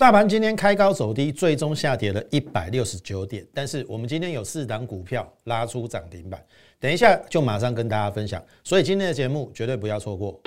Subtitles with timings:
[0.00, 3.46] 大盘今天开高走低，最终下跌了一百六十九点。
[3.52, 6.42] 但是我们今天有四档股票拉出涨停板，
[6.78, 8.42] 等一下就马上跟大家分享。
[8.64, 10.40] 所以今天的节目绝对不要错过。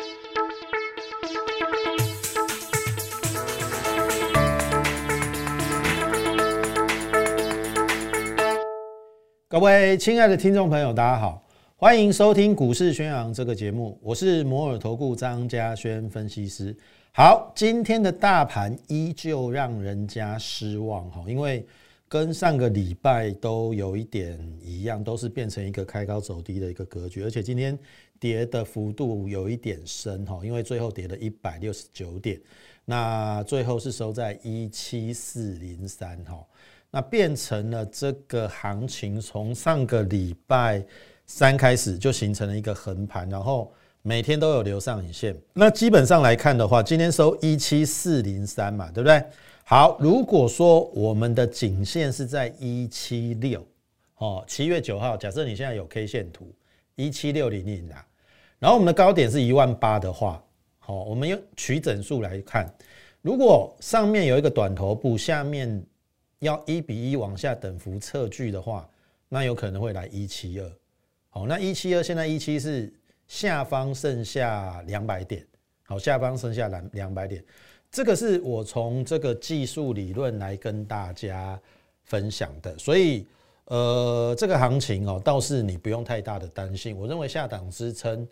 [9.47, 11.45] 各位亲爱的听众朋友，大家好，
[11.75, 16.75] 欢迎收听股市宣扬这个节目，我是摩尔投顾张家轩分析师。
[17.15, 21.63] 好，今天的大盘依旧让人家失望哈，因为
[22.07, 27.77] 跟上个礼拜都有一点一样，都是变成一个开高走低的一个格局，而且今天
[28.19, 32.41] 跌的幅度有一点深哈，因为最后跌了一百六十九点，
[32.83, 36.43] 那最后是收在一七四零三哈，
[36.89, 40.83] 那变成了这个行情从上个礼拜
[41.27, 43.71] 三开始就形成了一个横盘，然后。
[44.05, 49.23] 每天都有留上影线，那基本上来看的话，今天收一七四零三嘛，对不对？
[49.63, 53.65] 好，如果说我们的颈线是在一七六，
[54.17, 56.53] 哦，七月九号，假设你现在有 K 线图
[56.95, 58.05] 一七六零零啊，
[58.59, 60.43] 然后我们的高点是一万八的话，
[60.79, 62.69] 好，我们用取整数来看，
[63.21, 65.81] 如果上面有一个短头部，下面
[66.39, 68.85] 要一比一往下等幅测距的话，
[69.29, 70.69] 那有可能会来一七二，
[71.29, 72.93] 好，那一七二现在一七是。
[73.27, 75.45] 下方剩下两百点，
[75.85, 77.43] 好，下方剩下两两百点，
[77.91, 81.59] 这个是我从这个技术理论来跟大家
[82.03, 83.25] 分享的，所以
[83.65, 86.95] 呃，这个行情哦，倒是你不用太大的担心。
[86.97, 88.27] 我认为下档支撑，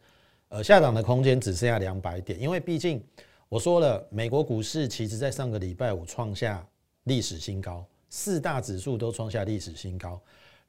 [0.49, 3.01] 呃，下档的空间只剩下两百点，因为毕竟
[3.47, 6.63] 我说了，美国股市其实在上个礼拜五创下
[7.05, 10.21] 历史新高，四大指数都创下历史新高。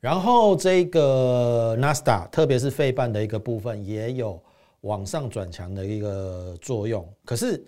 [0.03, 4.43] 然后这个纳斯达，特别是费半的一个部分，也有
[4.81, 7.09] 往上转强的一个作用。
[7.25, 7.65] 可是，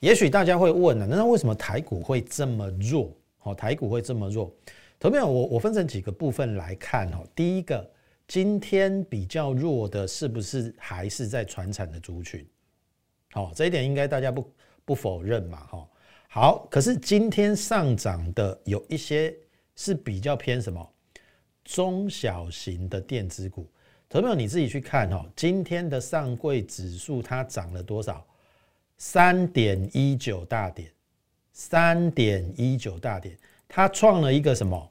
[0.00, 3.16] 也许大家会问了，那为什么台股会这么弱？
[3.38, 4.52] 好，台股会这么弱？
[4.98, 7.22] 投票我我分成几个部分来看哈。
[7.36, 7.88] 第一个，
[8.26, 12.44] 今天比较弱的是不是还是在传产的族群？
[13.30, 14.52] 好，这一点应该大家不
[14.84, 15.58] 不否认嘛？
[15.70, 15.88] 哈，
[16.30, 19.32] 好，可是今天上涨的有一些
[19.76, 20.84] 是比较偏什么？
[21.70, 23.64] 中小型的电子股，
[24.08, 25.24] 投票你自己去看哦。
[25.36, 28.26] 今天的上柜指数它涨了多少？
[28.98, 30.90] 三点一九大点，
[31.52, 33.38] 三点一九大点，
[33.68, 34.90] 它创了一个什么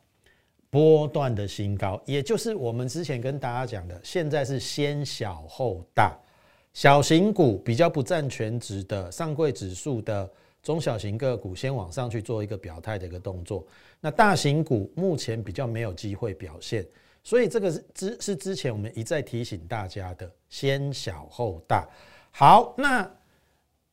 [0.70, 2.02] 波段的新高？
[2.06, 6.18] 也就是我们之前跟大家讲的，现在是先小后大，
[6.72, 10.32] 小型股比较不占全值的上柜指数的。
[10.62, 13.66] 中小型个股先往上去做一个表态的一个动作，
[14.02, 16.86] 那大型股目前比较没有机会表现，
[17.24, 21.88] 所以这个是之是之前我们一再提醒大家的，先小后大。
[22.32, 23.10] 好，那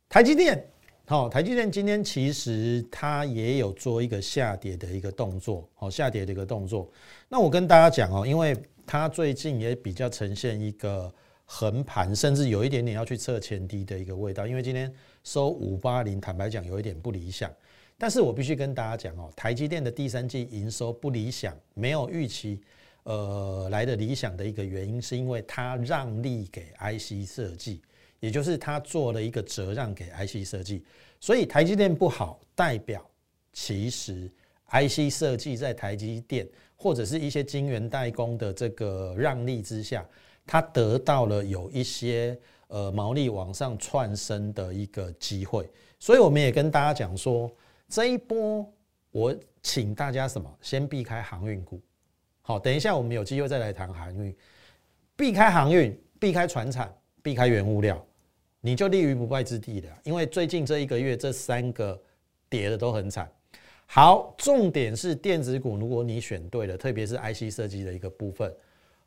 [0.08, 0.68] 台积电，
[1.06, 6.90] 好，台积电今天其实它也有做一个下跌的一个动作，好，下跌的一个动作。
[7.28, 11.12] 那我跟大家讲哦，因为它最近也比较呈现一个
[11.46, 14.92] 横盘，甚至有一点点要去测前低的一个味道，因为今天。
[15.24, 17.52] 收五八零，坦白讲有一点不理想，
[17.98, 22.60] 但是我必须跟大家讲哦，台积电的第三季营收不理想，没有预期，
[23.02, 27.82] 呃来的理想的一个原因，是因为它让利给 IC 设计，
[28.20, 30.84] 也就是它做了一个折让给 IC 设计，
[31.18, 33.04] 所以台积电不好，代表
[33.52, 34.30] 其实
[34.70, 40.06] IC 设计在台积电或者是一些晶圆代工的这个让利之下，
[40.46, 42.38] 它得到了有一些。
[42.68, 45.70] 呃，毛利往上窜升的一个机会，
[46.00, 47.48] 所以我们也跟大家讲说，
[47.88, 48.68] 这一波
[49.12, 51.80] 我请大家什么，先避开航运股。
[52.42, 54.36] 好，等一下我们有机会再来谈航运，
[55.14, 56.92] 避开航运，避开船产，
[57.22, 58.04] 避开原物料，
[58.60, 59.98] 你就立于不败之地了。
[60.02, 61.96] 因为最近这一个月，这三个
[62.48, 63.30] 跌的都很惨。
[63.86, 68.52] 好，重点是电子股，如果你选对了，特别是 IC 设计的一个部分。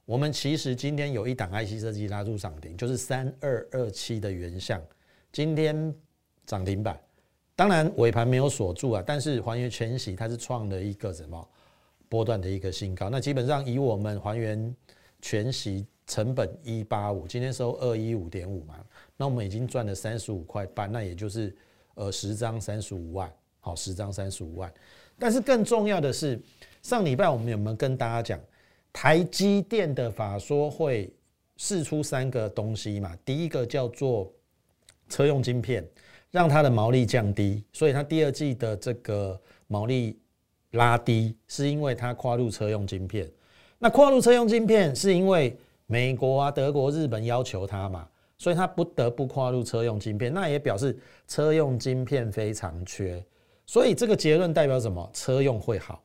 [0.09, 4.81] 我们其实今天有一档 IC 设计拉入涨停，就是三二二七的原相，
[5.31, 5.93] 今天
[6.47, 6.99] 涨停板。
[7.55, 11.47] 当然尾盘没有锁住啊，但是还原全息它是创了一个什么
[12.07, 13.07] 波段的一个新高。
[13.07, 14.75] 那基本上以我们还原
[15.21, 18.83] 全息成本一八五，今天收二一五点五嘛，
[19.15, 21.55] 那我们已经赚了三十五块半，那也就是
[21.93, 24.73] 呃十张三十五万，好十张三十五万。
[25.19, 26.41] 但是更重要的是，
[26.81, 28.39] 上礼拜我们有没有跟大家讲？
[28.91, 31.11] 台积电的法说会
[31.57, 34.31] 试出三个东西嘛，第一个叫做
[35.07, 35.85] 车用晶片，
[36.31, 40.19] 让它的毛利降低，所以它第二季的这个毛利
[40.71, 43.29] 拉低，是因为它跨入车用晶片。
[43.77, 48.07] 那跨入车用晶片，是因为美国啊、德国、日本要求它嘛，
[48.37, 50.33] 所以它不得不跨入车用晶片。
[50.33, 50.97] 那也表示
[51.27, 53.23] 车用晶片非常缺，
[53.65, 55.09] 所以这个结论代表什么？
[55.13, 56.03] 车用会好。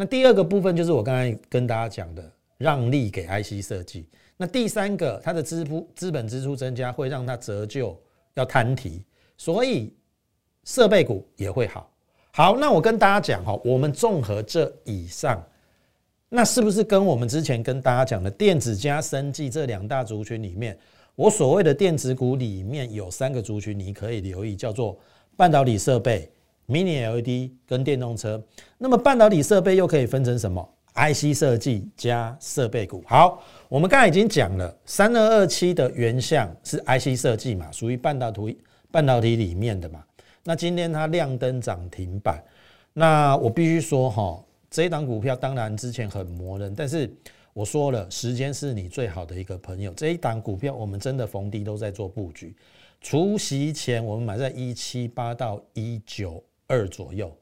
[0.00, 2.24] 那第二个部分就是我刚才跟大家讲的，
[2.56, 4.08] 让利给 IC 设计。
[4.38, 7.94] 那第三个，它的支付资本支出增加，会让它折旧
[8.32, 9.04] 要摊提，
[9.36, 9.92] 所以
[10.64, 11.92] 设备股也会好。
[12.32, 15.46] 好，那我跟大家讲哈，我们综合这以上，
[16.30, 20.78] 那是不是跟我们之前跟大家讲的电子加生技这两大族群里面，
[21.14, 24.98] 我所谓的电子股里面有三个族群，你可以留意，叫做
[25.36, 26.32] 半导体设备、
[26.70, 28.40] Mini LED 跟电动车。
[28.78, 33.02] 那么半导体设备又可以分成什么？IC 设计加设备股。
[33.06, 38.58] 好，我们刚才已经讲了，三二二七的原相是 IC 设计嘛，属于半导体
[38.90, 40.04] 半导体里面的嘛。
[40.44, 42.42] 那今天它亮灯涨停板，
[42.92, 47.12] 那我必须说哈，这一档股票当然之前很磨人，但是
[47.52, 49.92] 我说了，时间是你最好的一个朋友。
[49.92, 52.56] 这一档股票我们真的逢低都在做布局，
[53.00, 57.36] 除夕前我们买在一七八到一九二左右，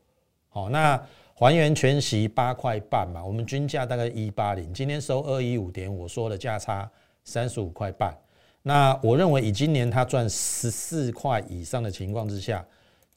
[0.49, 1.01] 好，那
[1.35, 6.91] 还原全息八块半嘛，我们均价大概一八零，今天收二一五点，我说的价差
[7.25, 8.17] 三十五块半，
[8.63, 12.67] 那我认为以今年它赚十四块以上的情况之下。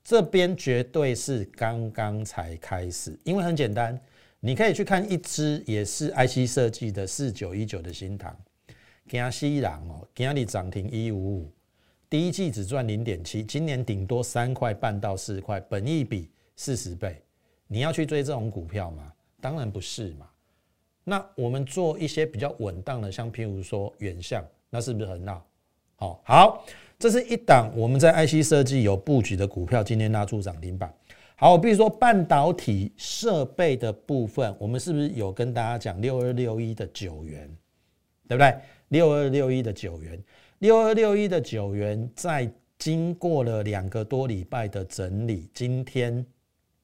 [0.03, 3.97] 这边绝对是刚刚才开始，因为很简单，
[4.39, 8.35] 你可以去看一只也是 IC 设计的四九一九的新塘，
[9.07, 11.51] 江西郎哦，今日涨停一五五，
[12.11, 17.15] 第一季只赚零点七，今年顶多三块半到四块，本益比四十倍，
[17.67, 19.13] 你要去追这种股票吗？
[19.39, 20.27] 当然不是嘛。
[21.05, 25.47] 那我们做一些比较稳当的，像譬如说远向，那是不是很好？
[25.95, 26.65] 好，好。
[26.99, 30.93] 这是一档我们在 IC 设计有布局的股票，今天拉出涨停板。
[31.37, 37.49] 好，比如说半导体设备的部分，我们是不是有跟大家讲六二六一的九元，
[38.27, 38.53] 对不对？
[38.89, 40.21] 六二六一的九元，
[40.61, 42.47] 六二六一的九元，在
[42.77, 46.23] 经过了两个多礼拜的整理，今天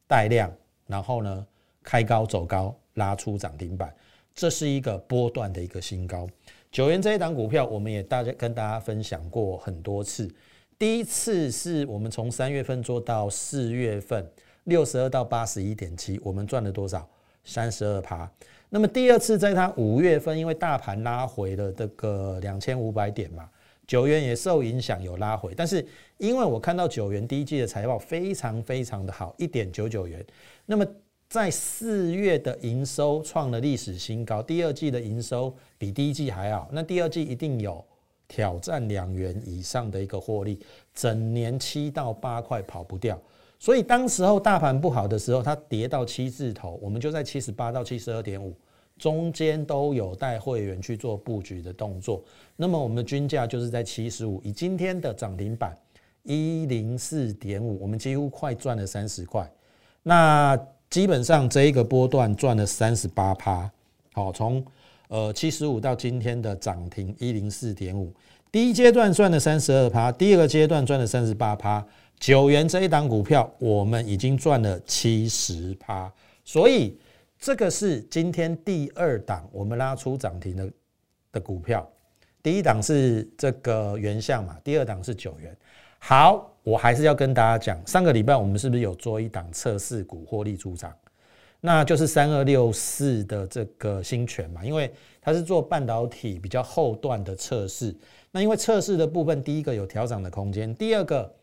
[0.07, 0.51] 带量，
[0.87, 1.45] 然后呢
[1.83, 3.95] 开高走高，拉出涨停板，
[4.33, 6.27] 这是一个波段的一个新高。
[6.71, 10.27] 九元这一档股票，我们也大家跟大家分享过很多次。
[10.79, 14.27] 第一次是我们从三月份做到四月份，
[14.63, 17.07] 六十二到八十一点七，我们赚了多少？
[17.43, 18.27] 三十二趴。
[18.69, 23.47] 那么第二次在它五月份，因为大盘拉回了这个两千五百点嘛，
[23.87, 25.53] 九元也受影响有拉回。
[25.55, 25.83] 但是
[26.17, 30.23] 因为我看到九元第一季的财报非常非常的好，一点九九元。
[30.65, 30.85] 那么
[31.29, 37.83] 在四月的营收创了历史新高，第二季的营收比第一季还好，那第二季一定有
[38.27, 40.59] 挑战两元以上的一个获利，
[40.93, 43.19] 整年七到八块跑不掉。
[43.59, 48.55] 所以当时候大盘不好的时候，它跌到七字头，我们就在七十八到七十二点五
[48.97, 52.23] 中间都有带会员去做布局的动作。
[52.55, 55.77] 那么我们的均价就是在七十五，以今天的涨停板
[56.23, 59.49] 一零四点五，我们几乎快赚了三十块。
[60.03, 60.59] 那
[60.89, 63.69] 基本上这一个波段赚了三十八趴，
[64.13, 64.63] 好，从
[65.09, 68.11] 呃七十五到今天的涨停一零四点五，
[68.51, 71.85] 第一阶段赚了三十二趴，第二个阶段赚了三十八趴，
[72.19, 76.11] 九元这一档股票我们已经赚了七十趴，
[76.43, 76.97] 所以
[77.39, 80.71] 这个是今天第二档我们拉出涨停的
[81.33, 81.87] 的股票，
[82.41, 85.55] 第一档是这个原相嘛，第二档是九元。
[85.99, 90.93] 好，我还是要跟大家讲，上个礼拜我们是不是有做一档测试股获利出场？
[91.59, 97.95] 那就是三二六四的这个新权嘛，因为它是做半导体比较后段的测试。
[98.31, 101.33] 那因为测试的部分，第一个有调整的空间，第二个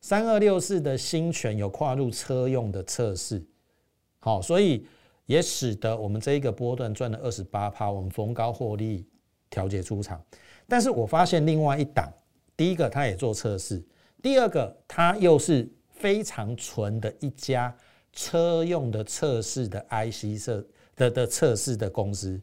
[0.00, 3.42] 三二六四的新权有跨入车用的测试，
[4.20, 4.86] 好，所以
[5.26, 9.06] 也使得我们这一个波段赚了二十八趴，我们逢高获利
[9.48, 10.22] 调节出场。
[10.68, 12.12] 但是我发现另外一档，
[12.56, 13.82] 第一个它也做测试。
[14.22, 17.74] 第二个，它又是非常纯的一家
[18.12, 20.66] 车用的测试的 IC 设
[20.96, 22.40] 的的测试的公司。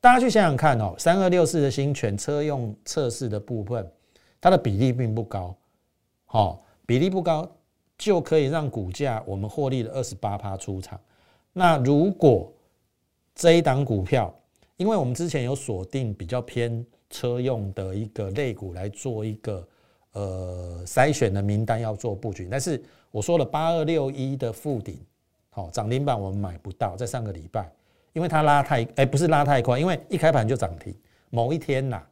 [0.00, 3.88] 大家去想想看哦，三二六四的新全车用测试的部分，
[4.40, 5.56] 它的比例并不高，
[6.24, 7.48] 好，比例不高
[7.96, 11.00] 就可以让股价我们获利了二十八趴出场。
[11.52, 12.52] 那如果
[13.34, 14.34] 这一档股票，
[14.76, 19.66] 因为我们之前有锁定比较偏车用的一个类股来做一个。
[20.14, 22.78] 呃，筛选的名单要做布局，但是
[23.10, 25.00] 我说了八二六一的附顶，
[25.48, 27.72] 好涨停板我们买不到，在上个礼拜，
[28.12, 30.94] 因为它拉太，哎，不是拉太快，因为一开盘就涨停，
[31.30, 32.02] 某一天呐，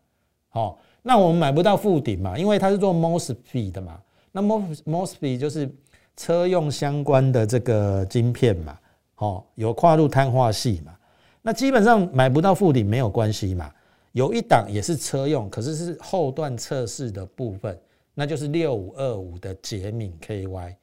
[0.48, 4.00] 好，那我们买不到附顶嘛，因为它是做 mosfet 的嘛，
[4.32, 5.70] 那 mos mosfet 就是
[6.16, 8.78] 车用相关的这个晶片嘛，
[9.20, 10.94] 哦，有跨入碳化系嘛，
[11.40, 13.72] 那基本上买不到附顶没有关系嘛，
[14.12, 17.78] 有一档也是车用，可是是后段测试的部分。
[18.12, 20.74] 那就是六五二五的捷敏 KY，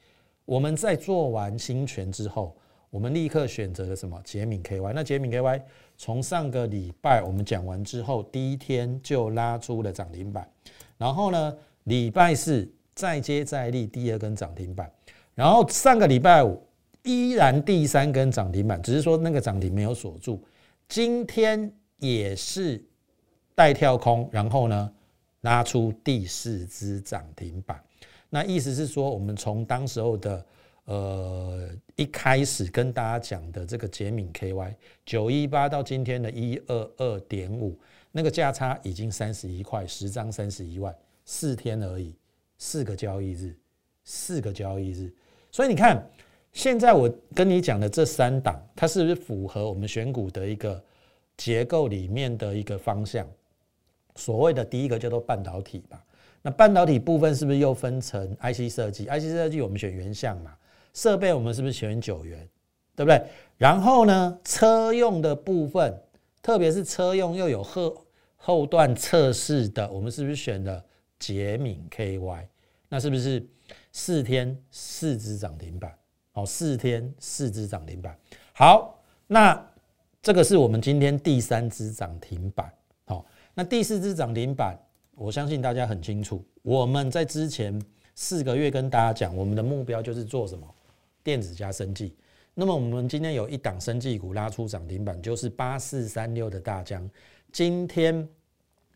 [0.45, 2.55] 我们在做完新权之后，
[2.89, 4.19] 我们立刻选择了什么？
[4.23, 4.93] 捷敏 KY。
[4.93, 5.61] 那捷敏 KY
[5.97, 10.49] 从上个礼拜我们讲完之后，第一天就拉出了涨停板，
[10.97, 11.53] 然后呢，
[11.83, 14.89] 礼拜四再接再厉，第二根涨停板，
[15.35, 16.59] 然后上个礼拜五
[17.07, 20.43] 依然第三根涨停板，只是说那个涨停没有锁住。
[20.89, 22.83] 今天也是
[23.55, 24.91] 带跳空，然后呢
[25.41, 27.81] 拉出第四支涨停板。
[28.29, 30.45] 那意思是说，我们从当时候的
[30.83, 37.79] 呃一开始跟大家讲的这个捷敏 KY 九一八到今天的一二二点五，
[38.11, 42.13] 那个价差已经三十一块，十张三十一万，四天而已，
[42.57, 43.57] 四个交易日，
[44.03, 45.09] 四个交易日。
[45.49, 46.05] 所以你看，
[46.57, 50.83] 现在我跟你讲的这三档，它是不是符合我们选股的一个
[51.37, 53.27] 结构里面的一个方向？
[54.15, 56.03] 所谓的第一个叫做半导体吧。
[56.41, 60.51] 那半导体部分是不是又分成 IC 设计？IC 设计我们选原相嘛，
[60.95, 62.39] 设备我们是不是选九元，
[62.95, 63.23] 对不对？
[63.59, 65.95] 然后呢，车用的部分，
[66.41, 68.03] 特别是车用又有后
[68.35, 70.83] 后段测试的，我们是不是选了
[71.19, 72.47] 捷敏 KY？
[72.89, 73.47] 那是不是
[73.91, 75.95] 四天四只涨停板？
[76.37, 78.15] 哦，四天四只涨停板。
[78.53, 79.59] 好，那
[80.21, 82.71] 这个是我们今天第三只涨停板。
[83.05, 83.25] 好，
[83.55, 84.77] 那第四只涨停板。
[85.15, 87.81] 我相信大家很清楚，我们在之前
[88.13, 90.67] 四个月跟大家讲，我们的目标就是做什么
[91.23, 92.15] 电子加生技。
[92.53, 97.09] 那么我们今天有一档生技股拉出涨停板，就是八四三六的大疆，
[97.51, 98.29] 今天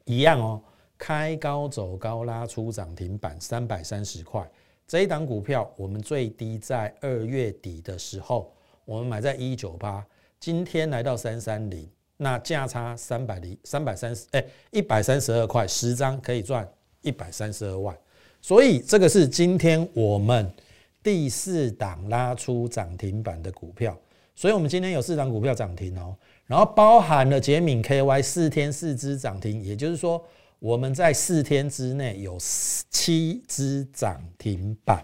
[0.05, 0.61] 一样哦，
[0.95, 4.47] 开高走高拉出涨停板三百三十块。
[4.91, 8.51] 这一档股票我们最低在二月底的时候，
[8.83, 10.05] 我们买在一九八，
[10.37, 11.87] 今天来到三三零。
[12.17, 16.69] 那价差三百零三百三十哎一百三十二块十张可以赚
[17.03, 17.97] 一百三十二万，
[18.41, 20.51] 所以这个是今天我们
[21.01, 23.97] 第四档拉出涨停板的股票，
[24.35, 26.13] 所以我们今天有四档股票涨停哦，
[26.45, 30.21] 然后包含了捷敏 KY 四天四支涨停，也就是说
[30.61, 35.03] 我们在四天之内有七只涨停板。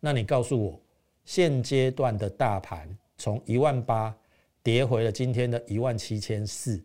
[0.00, 0.78] 那你告诉我，
[1.24, 2.86] 现阶段的大盘
[3.16, 4.14] 从一万八。
[4.60, 6.78] 跌回了今天的一万七千四，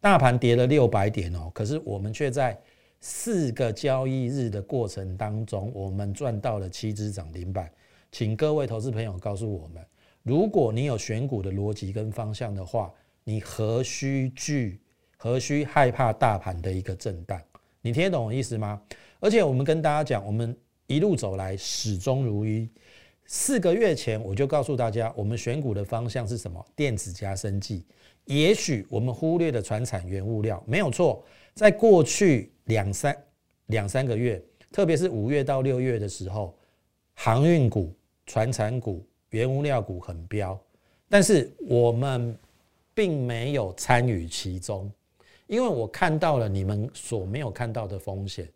[0.00, 2.58] 大盘跌了六百点哦，可是我们却在
[3.00, 7.70] 四个交易日的过程当中，我们赚到了七只涨停板。
[8.10, 9.86] 请各位投资朋友告诉我们，
[10.24, 12.92] 如果你有选股的逻辑跟方向的话，
[13.22, 14.80] 你何须惧，
[15.16, 17.40] 何须害怕大盘的一个震荡？
[17.80, 18.80] 你听得懂我意思吗？
[19.20, 20.56] 而且我们跟大家讲，我们
[20.86, 22.68] 一路走来始终如一。
[23.26, 26.64] 四个月前我就告诉大家，我们选股的方向是什么？
[26.74, 27.84] 电子加生技。
[28.24, 33.16] 也许我们忽略的船产原物料没有错，在过去两三
[33.66, 34.42] 两三个月，
[34.72, 36.54] 特别是五月到六月的时候，
[37.14, 37.94] 航运股、
[38.26, 40.58] 船产股、原物料股很飙，
[41.08, 42.36] 但是我们
[42.94, 44.90] 并没有参与其中，
[45.48, 48.48] 因为我看到了你们所没有看到的风险。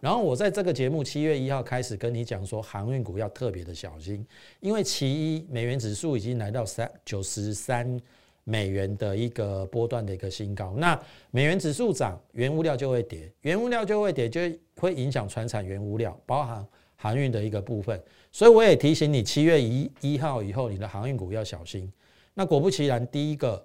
[0.00, 4.26] 然后我在这个节目七月一号开始跟你讲说，航运股要特别的小心，
[4.60, 8.00] 因为其一美元指数已经来到三九十三
[8.44, 10.74] 美元的一个波段的一个新高。
[10.78, 10.98] 那
[11.30, 14.40] 美元指数涨，原物料就会跌，原物料就会跌，就
[14.76, 16.66] 会影响船产原物料，包含
[16.96, 18.02] 航运的一个部分。
[18.32, 21.92] 所以我也提醒你，七月一一号以后，你的航运股要小心。
[22.32, 23.62] 那果不其然，第一个，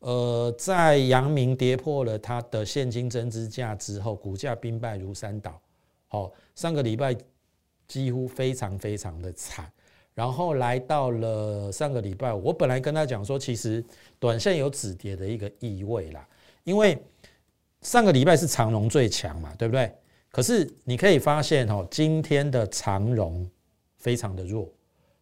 [0.00, 5.60] 呃，在阳明跌破了它的现金增资价之后，股价兵败如山倒。
[6.06, 7.16] 好，上个礼拜
[7.86, 9.70] 几乎非常非常的惨，
[10.14, 13.84] 然后来到了上个礼拜，我本来跟他讲说，其实
[14.18, 16.26] 短线有止跌的一个意味啦，
[16.64, 16.96] 因为
[17.82, 19.92] 上个礼拜是长荣最强嘛，对不对？
[20.30, 23.48] 可是你可以发现哦，今天的长荣
[23.96, 24.68] 非常的弱，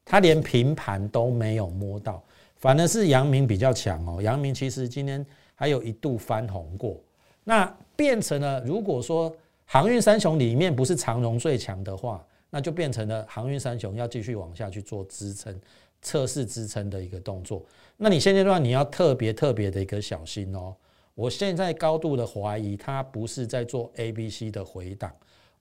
[0.05, 2.23] 它连平盘都没有摸到，
[2.67, 7.01] 反而是阳明比较强哦，阳明其实今天还有一度翻红过，
[7.45, 9.33] 那变成了如果说。
[9.69, 15.61] 航运三雄里面不是长荣最强的话，那就变成了航运三雄要继续往下去做支撑、
[16.01, 17.65] 测试支撑的一个动作。
[17.97, 20.73] 那你现阶段你要特别特别的一个小心哦。
[21.17, 25.13] 我现在高度的怀疑，它不是在做 A、B、C 的回档，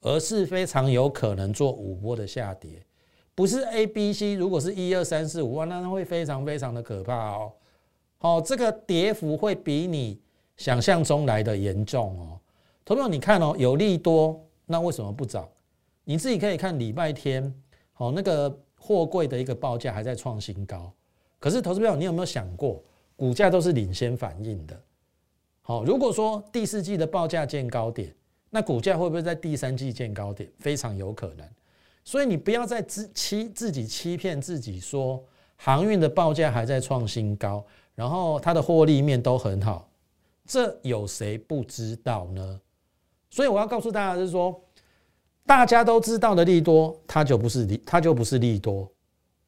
[0.02, 2.84] 而是非常有可能做五波的下跌。
[3.36, 7.52] 不是 A、B、C，如果是一二三四五，那会非常非常的可怕哦。
[8.18, 10.20] 好，这个跌幅会比你
[10.56, 12.40] 想象中来的严重哦。
[12.86, 15.48] 投票，你看哦，有利多，那为什么不涨？
[16.06, 17.54] 你自己可以看礼拜天，
[17.92, 20.90] 好，那个货柜的一个报价还在创新高。
[21.38, 22.82] 可是，投资票，你有没有想过，
[23.18, 24.82] 股价都是领先反应的？
[25.62, 28.16] 好，如果说第四季的报价见高点，
[28.50, 30.50] 那股价会不会在第三季见高点？
[30.58, 31.46] 非常有可能。
[32.06, 35.22] 所以你不要再自欺自己欺骗自己说
[35.58, 39.90] 航运的报价还在创新高，然后它的获利面都很好，
[40.46, 42.62] 这有谁不知道呢？
[43.32, 44.64] 所以我要告诉大家是说，
[45.46, 48.90] 大家都知道的利多，它就不是利，它就不是利多。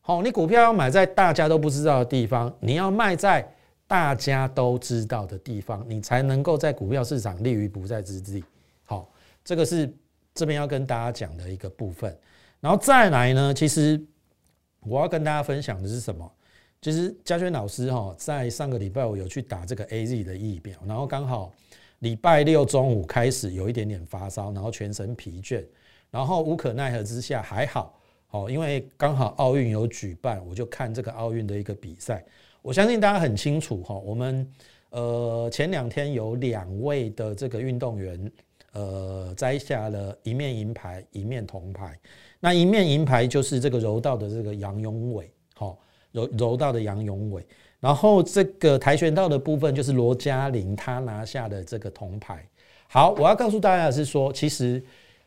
[0.02, 3.48] 好，你股票要买在大家都不知道的地方，你要卖在
[3.86, 8.44] 大家都知道的地方，你才能够在股票市场立于不败之地。
[8.84, 9.08] 好，
[9.46, 9.94] 这个是
[10.34, 12.18] 这边要跟大家讲的一个部分。
[12.60, 14.02] 然后再来呢，其实
[14.82, 16.32] 我要跟大家分享的是什么？
[16.82, 21.52] 其实嘉轩老师哈，在上个礼拜我有去打这个 A Z 的疫苗，然后刚好
[22.00, 25.66] 礼拜六中午开始有一点点发烧，然后全身疲倦，
[26.12, 32.24] 然后无可奈何之下还好，好，因为刚好奥运有举办，我就看这个奥运的一个比赛。
[32.62, 34.48] 我相信大家很清楚哈，我们
[34.92, 38.32] 呃前两天有两位的这个运动员
[38.74, 41.98] 呃摘下了一面银牌，一面铜牌。
[42.40, 45.78] 那一面银牌就是这个柔道的这个杨永伟，好
[46.12, 47.46] 柔柔道的杨永伟，
[47.80, 52.48] 然后这个跆拳道的部分就是罗嘉玲，她拿下的这个铜牌。
[52.88, 54.82] 好，我要告诉大家的是说，其实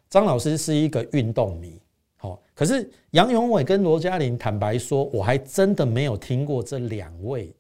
[0.08, 1.80] 张老师是一个运动迷，
[2.16, 7.52] 好，可是杨永伟跟罗嘉玲，坦白说，我还真的没有听过这两位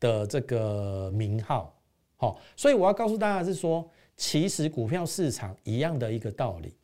[0.00, 1.74] 的这个名号，
[2.16, 6.74] 好，所以我要告诉大家的是说，其实股票市场一样的一个道理。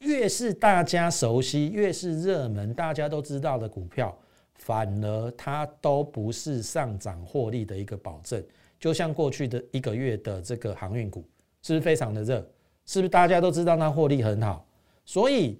[0.00, 4.16] 越是大家熟悉、越是热门、大家都知道的股票，
[4.54, 8.42] 反而它都不是上涨获利的一个保证。
[8.78, 11.24] 就像过去的一个月的这个航运股，
[11.62, 12.46] 是不是非常的热？
[12.84, 14.64] 是不是大家都知道它获利很好？
[15.04, 15.58] 所以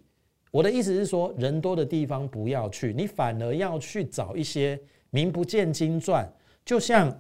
[0.51, 4.79] 我的意思是说，人多的地方不要去，你反而要去找一些
[5.11, 6.31] 名不见经传。
[6.65, 7.11] 就像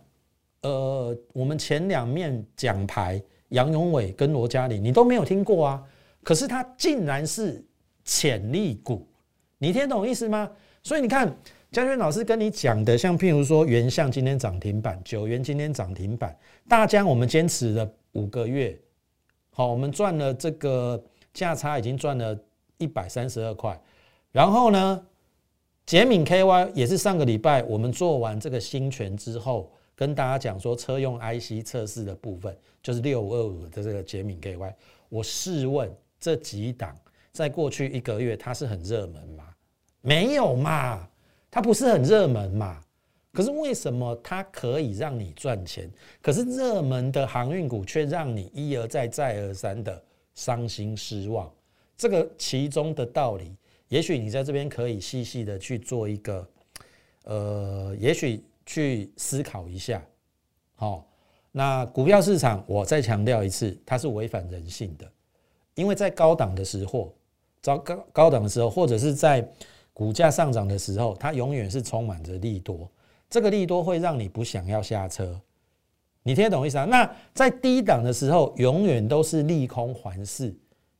[0.60, 5.82] 呃，我们前两面奖牌杨永伟跟罗嘉玲，你都没有听过啊。
[6.22, 7.64] 可是它竟然是
[8.04, 9.06] 潜力股，
[9.58, 10.50] 你听懂意思吗？
[10.82, 11.32] 所以你看，
[11.70, 16.36] 嘉轩老师跟你讲的，像譬如说原相今天涨停板，九元今天涨停板，
[16.68, 18.76] 大疆我们坚持了五个月，
[19.50, 21.02] 好，我们赚了这个
[21.34, 22.38] 价差已经赚了
[22.78, 23.78] 一百三十二块。
[24.32, 25.06] 然后呢，
[25.84, 34.74] 杰敏 KY 也是上个礼拜我们做完这个新权之后，跟大家讲说车用 IC 测试的部分，就是六五二五的这个捷敏 KY，
[35.08, 35.92] 我试问。
[36.18, 36.96] 这几档
[37.30, 39.44] 在过去一个月，它是很热门吗？
[40.00, 41.06] 没有嘛，
[41.50, 42.82] 它不是很热门嘛。
[43.32, 45.90] 可是为什么它可以让你赚钱？
[46.22, 50.02] 可是热门的航运股却让你一而再、再而三的
[50.34, 51.52] 伤心失望。
[51.98, 53.54] 这个其中的道理，
[53.88, 56.48] 也许你在这边可以细细的去做一个，
[57.24, 60.04] 呃，也许去思考一下。
[60.74, 61.08] 好，
[61.52, 65.10] 那股票市场，我再强调一次，它是违反人性的。
[65.74, 67.14] 因为在高档的时候，
[67.62, 67.78] 高
[68.12, 69.48] 高档的时候，或者是在
[69.92, 72.90] 股价上涨的时候，它永远是充满着利多。
[73.28, 75.40] 这个利多会让你不想要下车，
[76.22, 76.84] 你听得懂意思啊？
[76.84, 80.54] 那在低档的时候，永远都是利空环视，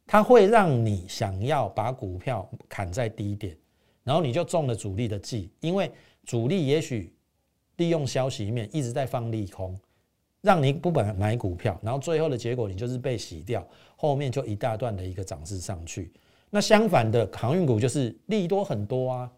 [0.06, 3.56] 它会让你想要把股票砍在低点，
[4.02, 5.90] 然后你就中了主力的计，因为
[6.24, 7.14] 主力也许
[7.76, 9.78] 利用消息面一直在放利空。
[10.42, 16.12] 让你不买买股票，然后最后的结果你就是被洗掉，后面就一大段的一个涨势上去。
[16.50, 19.32] 那相反的航运股就是利多很多啊，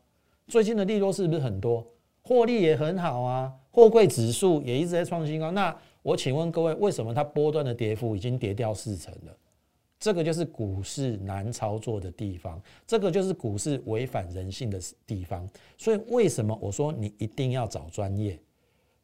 [0.49, 1.87] 最近的利多是不是很多？
[2.21, 5.51] 获利也很好啊，货柜指数也一直在创新高。
[5.51, 9.35] 那我请问各位，为什么它波段的跌幅已经跌掉四成了？
[9.99, 15.49] 这个就是股市难操作的地方，这个就是股市违反人性的地方。
[15.77, 18.39] 所以为什么我说你一定要找专业？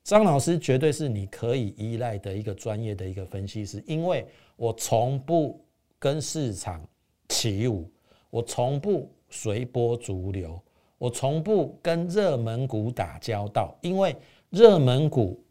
[0.05, 5.59] 张老师绝对是你可以依赖的一个专业的一个分析师，因为我从不
[5.99, 6.87] 跟市场
[7.29, 7.91] 起舞，
[8.29, 10.61] 我从不随波逐流，
[10.99, 14.15] 我从不跟热门股打交道，因为
[14.51, 15.43] 热门股，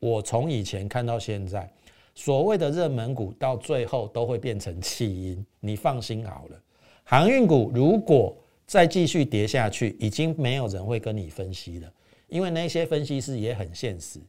[0.00, 1.72] 我从以前看到现在，
[2.20, 6.62] 所谓的热门股到最后都会变成弃婴，你放心好了。
[7.02, 11.90] 航运股如果再继续跌下去，已经没有人会跟你分析了。
[12.28, 14.20] 因为那些分析师也很现实，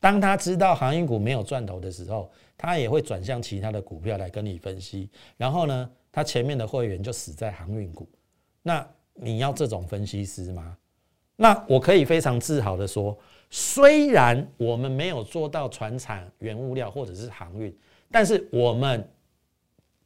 [0.00, 2.28] 当他知道航运股没有赚头的时候，
[2.58, 5.08] 他也会转向其他的股票来跟你分析。
[5.36, 8.08] 然后呢，他前面的会员就死在航运股。
[8.60, 10.76] 那你要这种分析师吗？
[11.36, 13.16] 那我可以非常自豪的说，
[13.50, 17.74] 虽然我们没有做到船产、原物料或者是航运，
[18.10, 19.08] 但是我们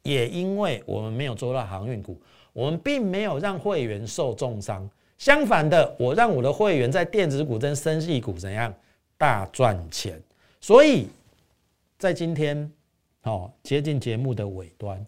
[0.03, 2.19] 也因为我们没有做到航运股，
[2.53, 4.89] 我们并没有让会员受重伤。
[5.17, 8.73] 相反的，我让我的会员在电子股跟生技股怎样
[9.17, 10.19] 大赚钱。
[10.59, 11.07] 所以
[11.97, 12.71] 在今天，
[13.23, 15.05] 哦，接近节目的尾端，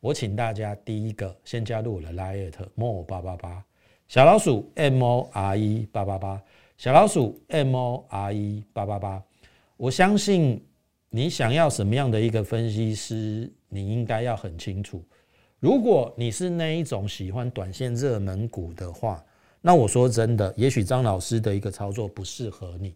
[0.00, 3.64] 我请大家第一个先加入我的 Lite More 八八八
[4.08, 6.42] 小老鼠 M O R E 八八八
[6.76, 9.22] 小老鼠 M O R E 八八八。
[9.78, 10.62] 我相信
[11.08, 15.02] 你想要什么样的一个分析师，你应该要很清楚。
[15.58, 19.24] 如果你是那一种喜欢短线热门股的话，
[19.62, 22.94] 那我说真的，也许张老师的一个操作不适合你，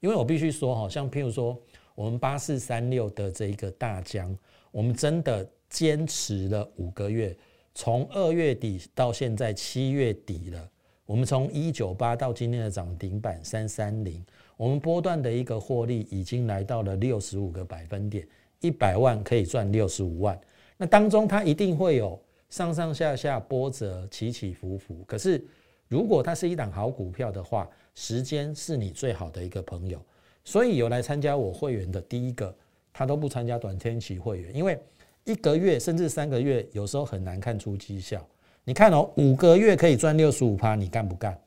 [0.00, 1.56] 因为我必须说，哈，像譬如说
[1.94, 4.36] 我们八四三六的这一个大疆，
[4.72, 7.36] 我们真的坚持了五个月，
[7.76, 10.68] 从二月底到现在七月底了，
[11.10, 14.24] 我们从一九八到今天的涨停板三三零，
[14.56, 18.24] 我们波段的一个获利已经来到了六十五个百分点，
[18.60, 20.40] 一百万可以赚六十五万。
[20.76, 22.16] 那当中它一定会有
[22.48, 25.02] 上上下下波折、起起伏伏。
[25.04, 25.44] 可是，
[25.88, 30.00] 如果它是一档好股票的话，时间是你最好的一个朋友。
[30.44, 32.54] 所以有来参加我会员的第一个，
[32.92, 34.78] 他都不参加短天期会员，因为
[35.24, 38.24] 一个月甚至三个月有时候很难看出绩效。
[38.64, 41.38] 你看哦，五个月可以赚六十五趴，你干不干？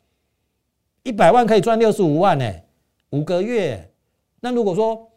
[1.03, 2.53] 一百万可以赚六十五万呢，
[3.11, 3.89] 五个月。
[4.39, 5.09] 那如果说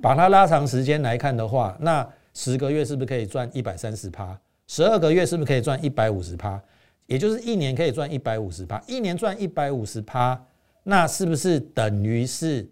[0.00, 4.38] 把它拉长时间来看的话，那十个月是不是可以赚一百三十趴？
[4.66, 6.60] 十二个月是不是可以赚一百五十趴？
[7.06, 10.40] 也就是一年可以赚一百五十趴，一年赚一百五十趴，
[10.84, 12.68] 那是不是等于是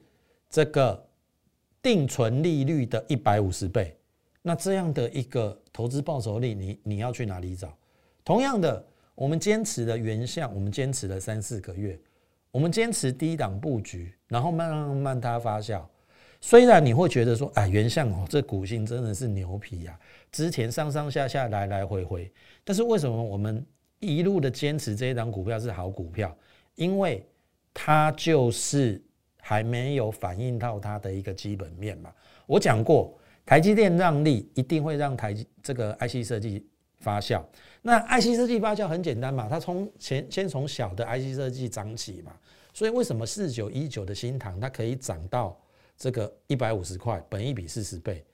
[0.48, 1.06] 这个
[1.82, 3.96] 定存利率的一百五十倍？
[4.42, 7.76] 那这样的一个投资报酬率，你你要去哪里找？
[8.28, 11.98] 同样的，我们坚持的原相，我们坚持了三四个月，
[12.50, 15.82] 我们坚持低档布局，然后慢慢慢它发酵。
[16.38, 19.98] 虽然你会觉得说，哎，原相哦，这股性真的是牛皮呀，
[20.30, 22.30] 之前上上下下来来回回，
[22.64, 23.64] 但是为什么我们
[23.98, 26.36] 一路的坚持这一档股票是好股票？
[26.74, 27.26] 因为
[27.72, 29.02] 它就是
[29.40, 32.12] 还没有反映到它的一个基本面嘛。
[32.44, 36.66] 我讲过，台积电让利一定会让台这个 IC 设计
[36.98, 37.42] 发酵。
[37.82, 42.32] 那 IC 设计发酵很简单嘛，它从前先从小的 IC 设计涨起嘛。
[42.72, 45.58] 所以为什么四九一九的新塘它可以涨到？
[46.00, 48.24] 这个一百五十块，本一比四十倍，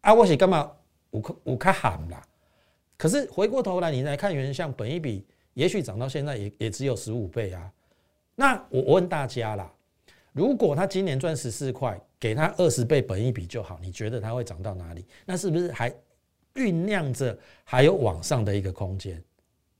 [0.00, 0.68] 啊，我是干嘛
[1.12, 2.20] 五五克喊啦？
[2.98, 7.72] 可是回过头来，你来看原像，本一比也许涨到现在也也只有十五倍啊。
[8.34, 9.72] 那我问大家啦，
[10.32, 15.06] 如果他今年赚十四块，给他二十倍本一比就好，你觉得它会涨到哪里？
[15.24, 15.94] 那是不是还
[16.56, 19.22] 酝酿着还有往上的一个空间？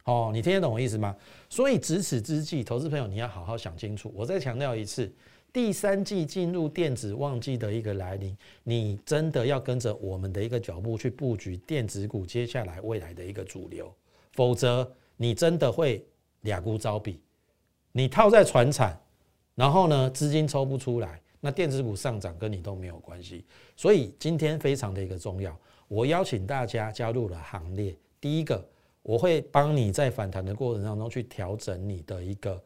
[0.04, 1.16] 哦，你听得懂我意思吗？
[1.50, 4.12] 所以，值此之际，投资朋友你要好好想清楚。
[4.14, 5.12] 我再强调一次。
[5.52, 13.90] 第三季进入电子旺季的一个来临，你真的要跟着我们的一个脚步去布局电子股，接下来未来的一个主流，
[14.32, 14.86] 否则
[15.16, 16.04] 你真的会
[16.42, 17.20] 俩股招比。
[17.90, 19.00] 你套在船产，
[19.54, 23.42] 然后呢资金抽不出来，那电子股上涨跟你都没有关系。
[23.76, 25.58] 所以今天非常的一个重要，
[25.88, 27.94] 我邀请大家加入了行列。
[28.20, 28.64] 第一个，
[29.03, 32.61] 我会帮你在反弹的过程当中去调整你的一个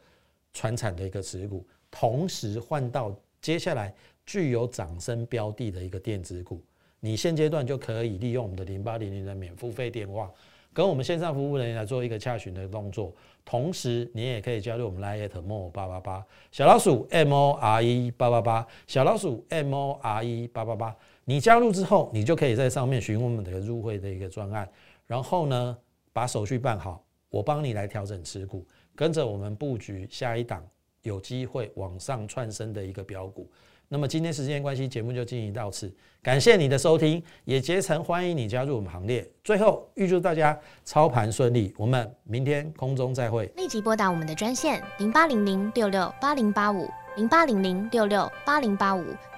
[0.53, 1.67] 船产的一个持股。
[1.91, 3.93] 同时换到接下来
[4.25, 6.63] 具有涨升标的的一个电子股，
[7.01, 10.31] 你现阶段就可以利用我们的零八零零的免付费电话，
[10.73, 13.13] 跟我们线上服务人员来做一个洽询的动作。
[13.45, 20.97] 同时，你也可以加入我们 Lite More 八八八小老鼠 M O R E 八八八小老鼠 M O R E 八八八。
[21.25, 24.69] 你加入之后，你就可以在上面询问我们的入会的一个专案，
[25.07, 25.77] 然后呢，
[26.13, 30.65] 把手续办好，我帮你来调整持股，跟着我们布局下一档。
[31.03, 33.51] 有机会往上窜升的一个标股。
[33.89, 35.91] 那么今天时间关系，节目就进行到此。
[36.23, 39.27] 感谢你的收听，也竭诚欢迎你加入我们行列。
[39.43, 40.55] 最后预祝大家
[40.85, 43.51] 操盘顺利，我们明天空中再会。
[43.57, 49.03] 立即拨打我们的专线零八零零六六八零八五零八零零六六八零八五